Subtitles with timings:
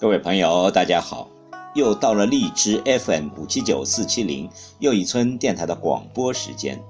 [0.00, 1.28] 各位朋友，大家好！
[1.74, 4.48] 又到了荔枝 FM 五七九四七零
[4.78, 6.82] 又一村电台的广播时间。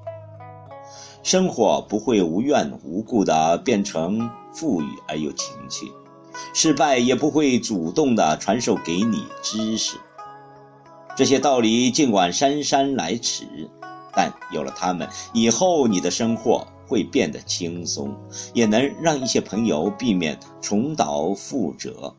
[1.22, 5.92] 生活不会无缘无故的变成富裕而又情趣，
[6.54, 9.96] 失败也不会主动的传授给你知识。
[11.16, 13.44] 这些道理尽管姗姗来迟，
[14.14, 18.14] 但有了它们以后，你的生活会变得轻松，
[18.54, 22.14] 也能让一些朋友避免重蹈覆辙。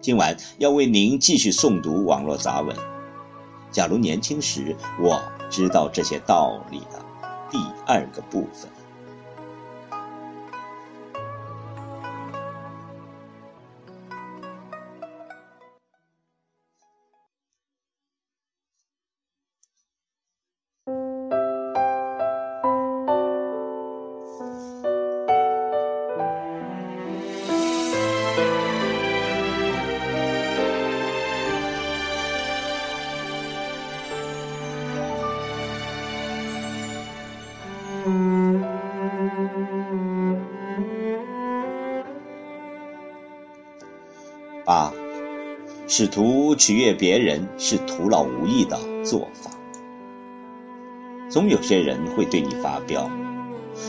[0.00, 2.74] 今晚要为您继续诵读网络杂文。
[3.70, 7.04] 假如年轻时我知道这些道理的
[7.50, 8.79] 第二个部分。
[44.70, 44.92] 八，
[45.88, 49.50] 试图取悦别人是徒劳无益的做法。
[51.28, 53.10] 总有些人会对你发飙，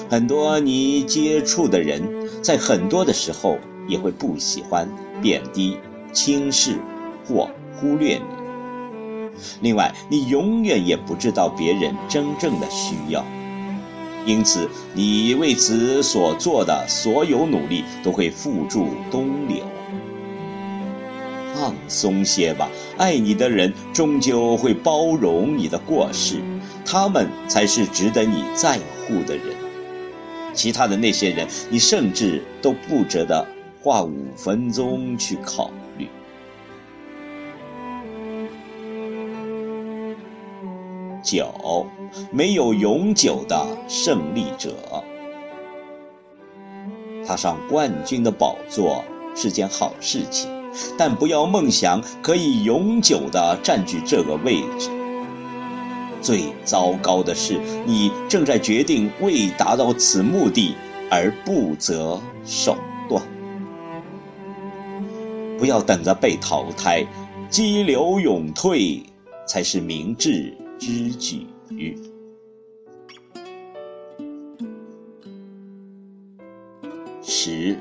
[0.10, 2.02] 很多你接触的人，
[2.42, 4.90] 在很多的时候也会不喜欢、
[5.22, 5.78] 贬低、
[6.12, 6.80] 轻视
[7.28, 9.36] 或忽略你。
[9.60, 13.24] 另外，你永远也不知道别人真正的需要。
[14.26, 19.64] 因此，你为此所做的所有努力都会付诸东流。
[21.62, 26.42] 放松些吧，爱你的人终究会包容你的过失，
[26.84, 29.46] 他们才是值得你在乎的人。
[30.56, 33.46] 其他的那些人，你甚至都不值得
[33.80, 36.08] 花五分钟去考虑。
[41.22, 41.86] 九，
[42.32, 44.74] 没有永久的胜利者。
[47.24, 49.06] 踏上冠军的宝座
[49.36, 50.50] 是件好事情，
[50.98, 54.90] 但不要梦想可以永久的占据这个位置。
[56.22, 60.76] 最糟糕的是，你正在决定为达到此目的
[61.10, 62.78] 而不择手
[63.10, 63.22] 段。
[65.58, 67.06] 不要等着被淘汰，
[67.50, 69.04] 激流勇退
[69.48, 70.54] 才是明智。
[70.80, 71.46] 之举。
[77.22, 77.78] 十，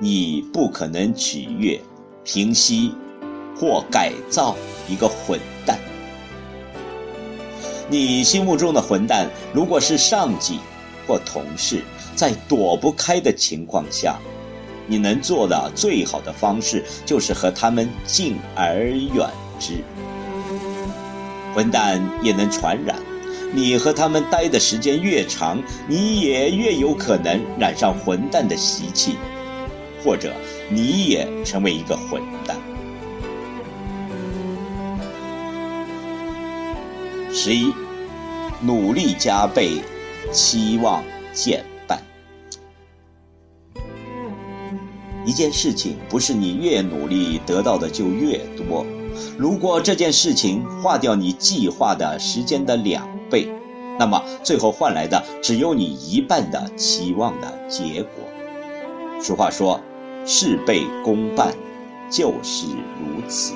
[0.00, 1.80] 你不可能取悦、
[2.24, 2.94] 平息
[3.54, 4.56] 或改造
[4.88, 5.78] 一个混蛋。
[7.88, 10.58] 你心目中的混蛋，如果是上级
[11.06, 11.84] 或同事，
[12.16, 14.18] 在躲不开的情况下，
[14.86, 19.28] 你能做的最好的方式，就是和他们敬而远
[19.60, 19.84] 之。
[21.54, 22.96] 混蛋也能传染，
[23.52, 29.16] 你和他们待的时间越长，你也越有可能染上混蛋的习气，
[30.02, 30.32] 或者
[30.70, 32.56] 你也成为一个混蛋。
[37.32, 37.72] 十一，
[38.62, 39.82] 努力加倍，
[40.32, 41.02] 期望
[41.32, 42.00] 减半。
[45.26, 48.86] 一件事情不是你越努力得到的就越多。
[49.38, 53.48] 如果这件事情花掉你计划的时间的两倍，
[53.98, 58.24] 那么最后换来的只有你一半的期望的结果。
[59.20, 59.80] 俗话说
[60.26, 61.54] ：“事倍功半”，
[62.10, 62.66] 就是
[62.98, 63.54] 如此。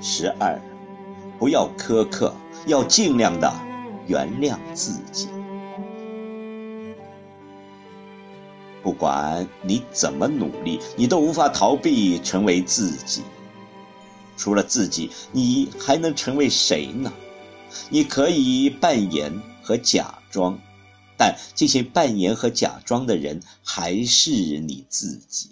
[0.00, 0.60] 十二，
[1.38, 2.34] 不要苛刻。
[2.66, 3.52] 要尽量的
[4.08, 5.28] 原谅自己，
[8.82, 13.22] 不管你怎么努力，你都无法逃避成为自己。
[14.36, 17.12] 除了自己，你还能成为谁呢？
[17.90, 20.58] 你可以扮演和假装，
[21.16, 25.50] 但这些扮演和假装的人还是你自己。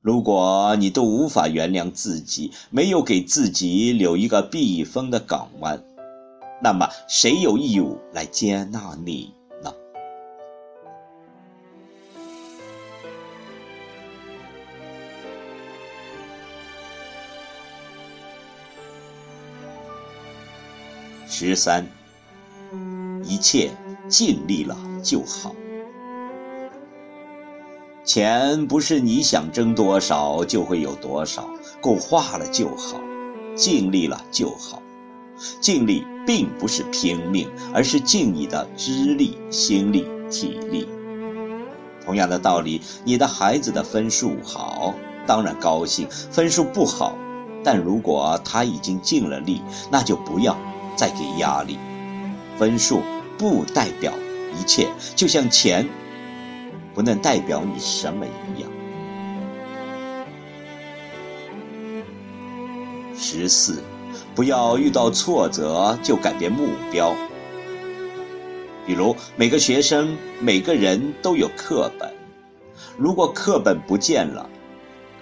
[0.00, 5.84] 如果你都无法原谅自己，没有给自己留一个避风的港湾，
[6.62, 9.32] 那么谁有义务来接纳你
[21.34, 21.86] 十三，
[23.24, 23.70] 一切
[24.06, 25.54] 尽力了就好。
[28.04, 31.48] 钱不是你想挣多少就会有多少，
[31.80, 33.00] 够花了就好，
[33.56, 34.82] 尽力了就好。
[35.58, 40.86] 尽力并不是拼命，而是尽你的知力、心力、体力。
[42.04, 44.94] 同样的道理，你的孩子的分数好，
[45.26, 47.16] 当然高兴；分数不好，
[47.64, 50.54] 但如果他已经尽了力，那就不要。
[50.96, 51.78] 再给压力，
[52.58, 53.02] 分数
[53.38, 54.12] 不代表
[54.58, 55.88] 一切，就像钱
[56.94, 58.70] 不能代表你什么一样。
[63.16, 63.82] 十四，
[64.34, 67.14] 不要遇到挫折就改变目标。
[68.84, 72.12] 比如，每个学生、每个人都有课本，
[72.98, 74.48] 如果课本不见了，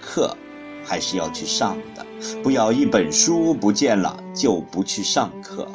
[0.01, 0.35] 课。
[0.83, 2.05] 还是要去上的，
[2.43, 5.67] 不要一本书不见了就不去上课。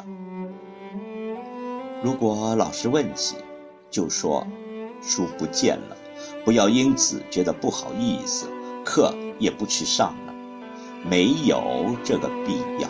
[2.03, 3.35] 如果老师问起，
[3.89, 4.45] 就说
[5.01, 5.97] 书不见了，
[6.45, 8.47] 不要因此觉得不好意思，
[8.85, 10.33] 课也不去上了，
[11.09, 12.89] 没有这个必要。